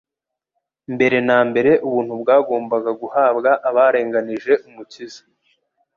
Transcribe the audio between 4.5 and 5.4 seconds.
Umukiza.